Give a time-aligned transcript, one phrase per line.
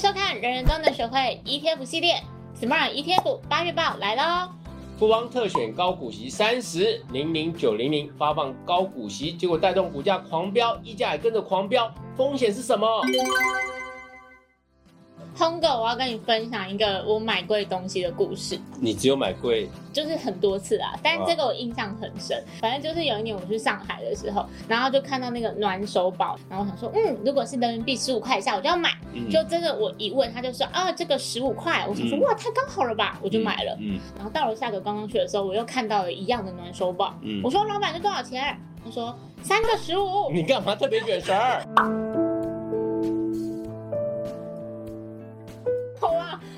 [0.00, 2.14] 收看人人都能学会 ETF 系列
[2.58, 4.48] ，Smart ETF 八月报来喽！
[4.98, 12.88] 富邦特选高股息三十零零九零零发放高股息，结果带动股价狂飙，溢价也跟着狂飙，风险是什么？
[15.40, 22.44] 通哥，我要跟你分享一个我买贵东西的故事，你只有买贵，就是很多次啊，但这个我印象很深。
[22.60, 28.90] 反正就是有一年我去上海的时候，然后就看到那个暖手宝，然后我想说，嗯，如果是人民币十五块以下，我就要买。
[29.30, 33.74] 就真的我一问，他就说啊，这个十五块，我想说哇，太刚好了吧，我就买了。
[33.80, 38.54] 嗯，然后到了下个刚刚去的时候，我又看到了一样的暖手宝，嗯我说老板这多少钱？
[38.84, 40.30] 他说三个十五。
[40.30, 41.32] 你干嘛特别卷舌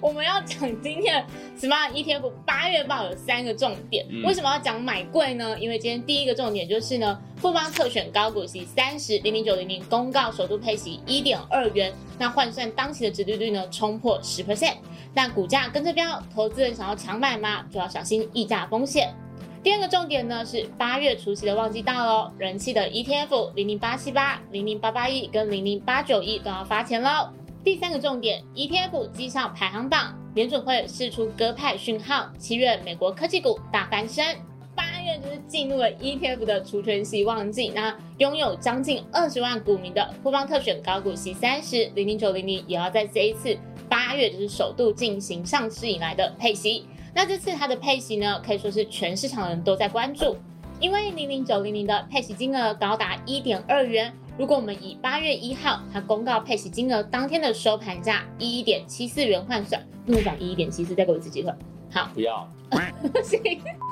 [0.00, 1.26] 我们要讲今天的
[1.58, 5.58] Smart ETF 八月报有三个重点，为什么要讲买贵呢？
[5.58, 14.76] 因为今天第一个重点就是呢，富邦特选高股息三十零零九零零公告首度配息一点二元，那换算当期的殖利率呢冲破十 percent，
[15.14, 17.64] 那股价跟着飙，投资人想要抢买吗？
[17.70, 19.12] 就要小心溢价风险。
[19.60, 27.28] 第二个重点呢是八月除夕的旺季到喽，人气的 ETF 零零八七八、零零八八一跟零零八九一都要发钱喽。
[27.68, 34.24] 第三个重点，ETF 绩效排行榜，联准会释出鸽派讯号，七月美国科技股大翻身，
[34.74, 37.70] 八月就是进入了 ETF 的除权息旺季。
[37.74, 43.54] 那拥有将近二十万股民的富邦特选高股息三十零零九零零，也要在这一次
[43.86, 46.86] 八月就是首度进行上市以来的配息。
[47.14, 50.34] 那这次它的配息呢，可以说是全市场人都在关注，
[50.80, 54.10] 因为零零九零零的配息金额高达一点二元。
[54.38, 61.52] 如果我们以八月一号它公告配息金额当天的收盘价一点七四元换算，不能讲一点七四，再给我一次机会。
[61.90, 62.48] 好，不要。
[63.24, 63.40] 行。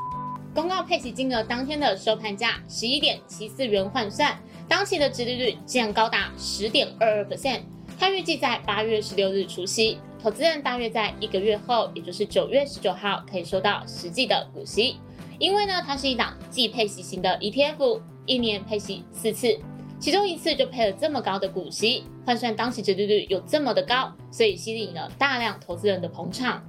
[0.55, 4.39] 公告配息金额当天的收盘价十一点七四元换算，
[4.69, 7.63] 当期的殖利率竟然高达十点二二 percent。
[7.99, 14.97] 它预计在八月十六日除息，投资人大约在一个月后，也就是九月十九号可以收到实际的股息。
[15.41, 19.59] 因为呢，它是一档季配息型的 ETF，一年配息四次。
[19.99, 26.63] 其中一次就配了这么高的股息，换算当期折利率有这么的高，所以吸引了大量投资人的捧场。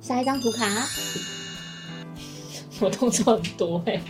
[0.00, 0.66] 下一张图卡，
[2.80, 4.00] 我动作很多哎。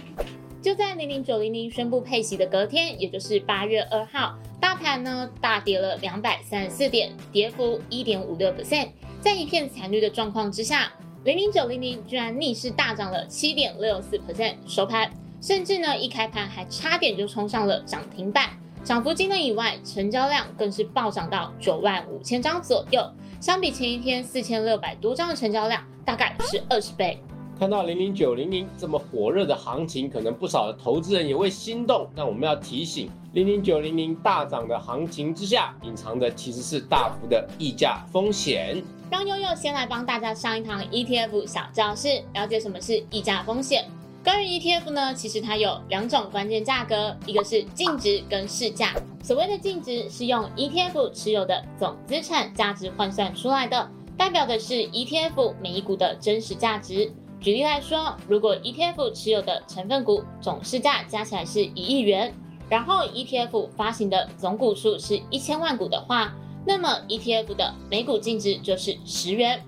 [0.61, 8.89] 就在零零九零零宣布配息的隔天，也就是八月二号，大盘呢大跌了两百三十四点，跌幅一点五六 percent。
[9.21, 15.09] 在一片惨绿的状况之下，零零九零零居然逆势大涨了七点六四 percent 收盘。
[15.41, 18.51] 甚至呢，一开盘还差点就冲上了涨停板，
[18.83, 23.03] 涨幅惊人以外，成交量更是暴涨到九万五千张左右，
[23.41, 27.23] 相比前一天四千六百多张的成交量，大概是二十倍。
[27.59, 32.07] 看到零零九零零这么火热的行情，可能不少的投资人也会心动。
[32.15, 38.83] 但我们要提醒，零零九零零大涨的行情之下，隐藏的其实是大幅的溢价风险。
[39.11, 43.87] 让悠悠先来帮大家上一堂 ETF 小教室，了解什么是溢价风险。
[44.27, 48.93] 关于 ETF 呢，其实它有两种关键价格，一个是净值跟市价。
[49.23, 53.89] 所谓的净值是用 ETF 持有的总资产价值换算出来的，
[54.19, 57.09] 代表的是 ETF 每一股的真实价值。
[57.41, 62.35] 举例来说，如果 ETF 持有的成分股总市价加起来是一亿元，
[62.69, 66.35] 然后 ETF 发行的总股数是一千万股的话，
[66.67, 69.63] 那么 ETF 的每股净值就是十元。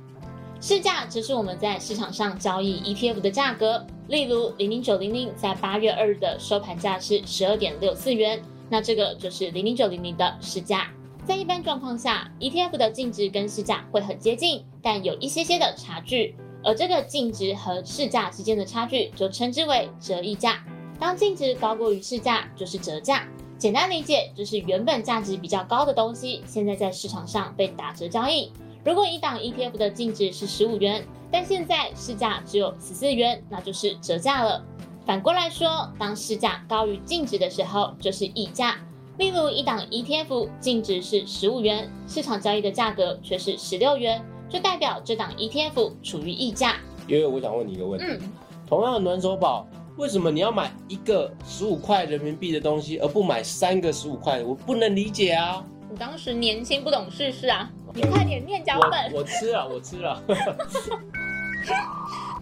[0.60, 3.86] 市价只是我们在市场上交易 ETF 的价格。
[4.08, 10.88] 例如，零零九零零在八月二日的收盘价是十二点六四元，那这个就是零零九零零的市价。
[11.26, 20.64] 在一般状况下，ETF 的净值跟市价会很接近，但有一些些的差距，而这个净值和市价之间的差距就称之为折溢价。
[20.98, 23.28] 当净值高过于市价，就是折价。
[23.58, 28.50] 简单理解，就是原本价值比较高的东西，现在在市场上被打折交易。
[28.84, 34.64] 如果一档 ETF 的净值是十五元，但现在市价只有十四元，那就是折价了。
[35.04, 38.76] 反过来说，当市价高于净值的时候，就是溢价。
[39.18, 46.76] 例如，一档 ETF 净值是十五元，市场交易的价格却是十六元，就代表这档 ETF 处于溢价。
[47.08, 48.24] 因为我想问你一个问题：
[48.66, 49.66] 同样的暖手宝，
[49.96, 54.42] 为什么你要买一个十五块人民币的东西，而不买三个十五块？
[54.44, 55.64] 我不能理解啊！
[55.90, 57.70] 我当时年轻不懂世事啊！
[57.94, 59.12] 你快点念脚本。
[59.12, 60.22] 我吃了，我吃了。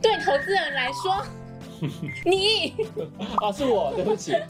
[0.03, 1.23] 对投资人来说，
[2.25, 2.75] 你
[3.41, 4.35] 啊是我，对不起。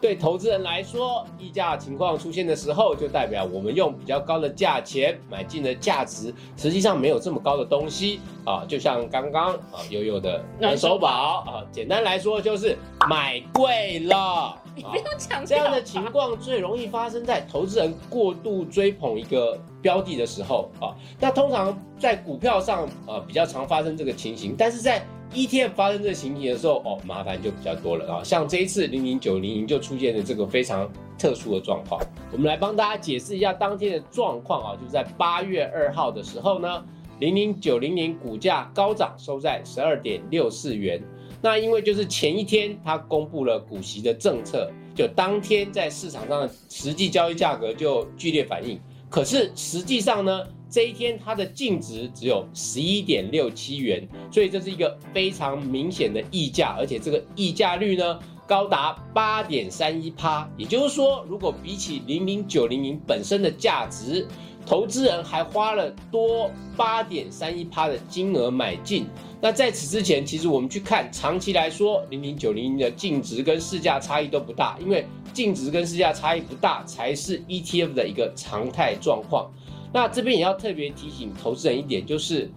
[0.00, 8.66] 对投资人来说，溢价情况出现的时候，就代表我们用比较高的价钱买进的价值，实际上没有这么高的东西啊。
[8.68, 12.76] 就像刚刚啊悠悠的暖手宝啊，简单来说就是
[13.08, 14.58] 买贵了。
[14.76, 20.94] 你不用强调这样的情况最容易发生在投资人过度追捧一个标的的时候啊。
[21.20, 28.24] 那通常在股票上啊比较常发生这个情形，但是在 ETF 发生这个情形的时候，哦，麻烦就比较多了啊。
[28.24, 32.00] 像这一次零零九零零就出现了这个非常特殊的状况。
[32.32, 36.84] 我们来帮大家解释一下当天的状况啊，就是在八月二号的时候呢，
[37.20, 41.00] 零零九零零股价高涨，收在十二点六四元。
[41.44, 48.80] 那因为就是前一天它公布了股息的政策，就当天在市场上的实际交易价格就剧烈反应。
[49.10, 50.42] 可是实际上呢？
[50.70, 58.18] 这一天它的净值只有十一点六七元，所以这是一个非常明显的溢价，而且这个溢价率呢
[58.48, 60.50] 高达八点三一趴。
[60.56, 64.26] 也就是说，如果比起零零九零零本身的价值，
[64.66, 69.06] 投资人还花了多八点三一趴的金额买进。
[69.40, 79.50] 那在此之前，其实我们去看长期来说，零零九零零的净值跟市价差异都不大，因为净值跟市价差异不大才是 ETF 的一个常态状况。
[79.92, 82.50] 那这边也要特别提醒投资人一点，就是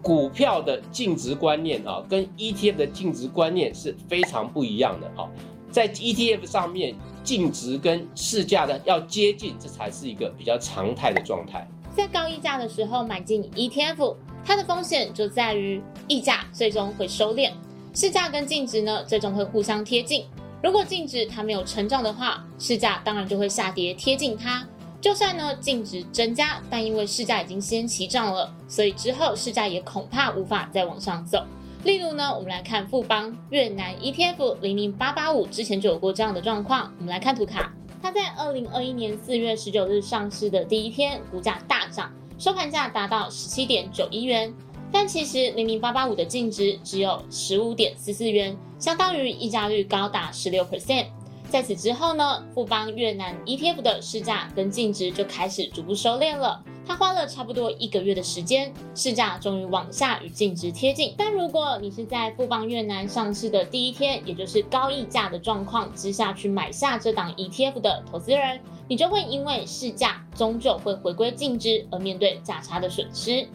[0.00, 5.28] 股票的净值观念啊，跟 ETF 的净值观念是非常不一样的啊。
[5.76, 11.68] 在 ETF 上面，净值跟市价的要接近，这才是一个比较常态的状态。
[11.94, 17.52] 在高溢价的时候买进 ETF，它的风险就在于溢价最终会收敛，
[17.92, 20.24] 市价跟净值呢最终会互相贴近。
[20.62, 24.66] 如果净值它没有成长的话，市价当然就会下跌贴近它。
[24.98, 31.44] 就算呢净值增加，但因为市价已经先起涨了，所以之后市价也恐怕无法再往上走。
[31.86, 36.92] 例如呢，我们来看富邦越南 ETF 零零八八五，之前就有过这样的状况。
[36.98, 37.72] 我们来看图卡，
[38.02, 44.52] 它在二零二一年四月十九日上市的第一天，股价大涨，收盘价达到十七点九一元，
[44.90, 51.06] 但其实零零八八五的净值只有十五点四四元，相当于溢价率高达十六 percent。
[51.48, 56.62] 在此之后呢，富邦越南 ETF 的市价跟净值就开始逐步收敛了。
[56.86, 61.14] 它花了差不多一个月的时间，市价终于往下与净值贴近。
[61.16, 73.46] 但如果你是在富邦越南上市的第一天，也就是高溢价的状况之下去买下这档 ETF 的投资人，你就会因为市价终究会回归净值而面对价差的损失。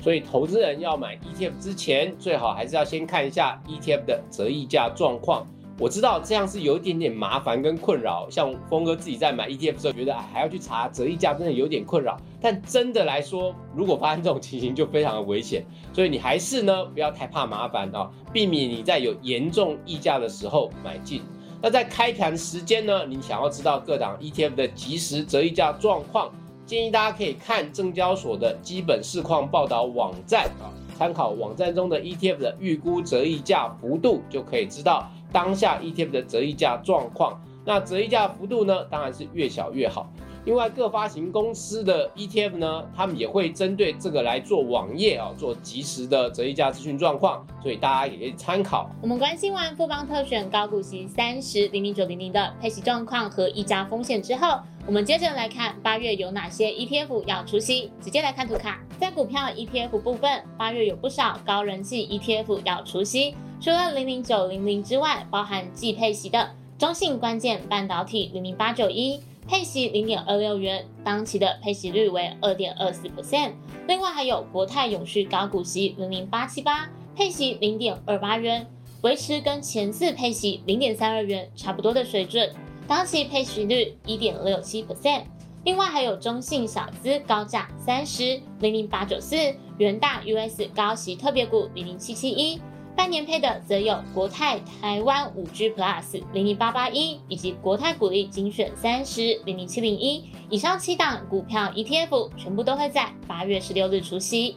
[0.00, 5.46] 所以，投资人要买 ETF 之前，最好还是要先看一下 ETF 的折溢价状况。
[5.80, 12.16] 我知道这样是有一点点麻烦跟困扰，像峰哥自己在买 ETF 的时候，觉得还要去查折溢价，真的有点困扰。
[12.40, 15.64] 但真的来说，如果发生这种情形，就非常的危险。
[15.92, 21.22] 所以你还是呢，不要太怕麻烦啊，避免你在有严重溢价的时候买进。
[21.62, 26.28] 那在开盘时间呢，你想要知道各档 ETF 的即时折溢价状况，
[26.66, 35.08] 建议大家可以看证交所的基本市况报道网站啊，参考网站中的 ETF 的预估折溢价幅度，就可以知道。
[35.32, 40.10] 当下 ETF 的折溢价状况，那折溢价幅度呢，当然是越小越好。
[40.44, 48.88] 另外，各发行公司的 ETF 呢，他们也会针对这个来做网页啊，做及时的折溢价资讯状况，所以大家也可以参考。
[49.02, 57.92] 我们关心完富邦特选高股息三十零零九零零的配息状况和溢价风险之后，我们接着来看八月有哪些 ETF 要出息。
[58.00, 63.34] 直接来看图卡，在股票 ETF 部分，八月有不少高人气 ETF 要出息。
[63.60, 73.52] 除了零零九零零之外，包含季配息的中信关键半导体零零八九一，配息零点二六元，当期的配息率为二点二四 percent。
[73.88, 78.64] 另外还有国泰永续高股息零零八七八，配息零点二八元，
[79.02, 82.54] 维持跟前次配息零点三二元差不多的水准，
[82.86, 85.24] 当期配息率一点六七 percent。
[85.64, 89.36] 另外还有中信小资高价三十零零八九四，
[89.78, 92.60] 元大 US 高息特别股零零七七一。
[92.98, 104.56] 半年配的则有国泰台湾五 G Plus 零零八八一，以及国泰股利精选三十零零七零一以上七档股票 ETF，全部都会在八月十六日除息。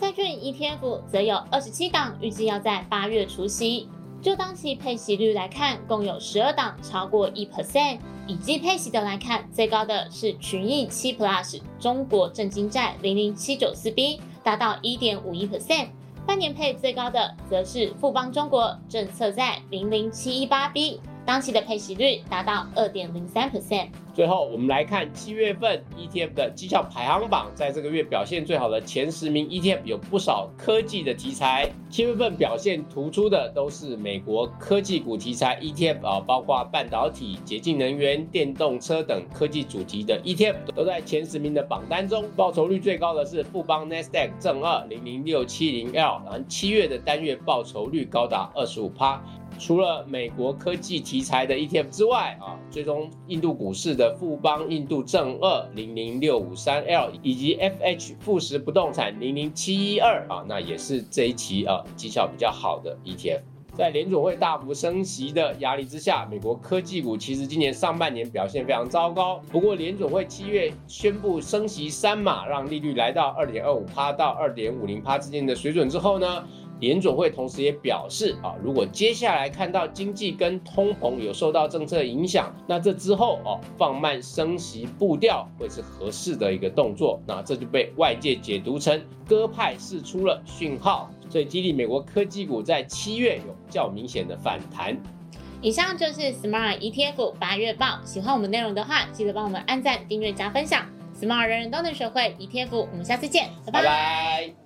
[0.00, 3.88] 债券 ETF 则有二十七档，预计要在八月除息。
[4.20, 8.00] 就当期配息率来看，共有十二档超过一 percent。
[8.26, 15.90] 以季配息的来看，最高的是群益七 Plus 中国正金债零零七九四 B，达到一点五一 percent。
[16.30, 23.86] 三年配最高的则是富邦中国政策债零零七一八 B，当期的配息率达到二点零三 percent。
[24.12, 31.70] 最后，我们来看七月份 ETF 的绩效排行榜，在这个月表现最好的前十名 ETF 有不少科技的题材。
[31.88, 42.24] 七月份表现突出的都是美国科技股题材 ETF 啊，包括半导体、洁净能源、电动车等科技主题的 ETF 都在前十名的榜单中。
[42.34, 49.22] 报酬率最高的是富邦 Nasdaq 正二零零六七零 L，然后七月的单月报酬率高达二十五趴。
[49.60, 63.40] 除了美国科技题材的 ETF 之外啊，最终印度股市的富邦印度正二零零六五三 L 以及 FH 富时不动产零零七一二啊，那也是这一期啊绩效比较好的 ETF。
[63.72, 69.40] 在联总会大幅升息的压力之下，美国科技股其实今年上半年表现非常糟糕。
[69.50, 76.44] 不过联总会七月宣布升息三码，让利率来到二点二五趴到二点五零趴之间的水准之后呢，
[76.80, 87.20] 联总会同时也表示啊，如果接下来看到经济跟通膨有受到政策影响，那这之后哦放慢升息步调会是合适的一个动作。
[87.26, 91.10] 那这就被外界解读成鸽派释出了讯号。
[91.28, 94.96] 所以激励美国科技股在七月有较明显的反弹。
[95.62, 98.00] 以上就是 Smart ETF 八月报。
[98.04, 100.84] 喜欢我们内容的话，记得帮我们按赞、订阅、加分享。
[101.14, 104.59] Smart 人人都能学会 ETF，我们下次见，拜拜。